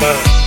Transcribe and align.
I, 0.00 0.37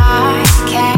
I 0.00 0.44
can't. 0.68 0.97